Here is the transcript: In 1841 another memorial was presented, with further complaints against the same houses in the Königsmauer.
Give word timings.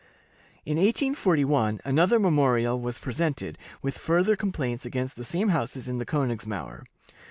In 0.65 0.77
1841 0.77 1.79
another 1.85 2.17
memorial 2.17 2.79
was 2.81 2.97
presented, 2.97 3.55
with 3.83 3.99
further 3.99 4.35
complaints 4.35 4.83
against 4.83 5.15
the 5.15 5.23
same 5.23 5.49
houses 5.49 5.87
in 5.87 5.99
the 5.99 6.07
Königsmauer. 6.07 6.85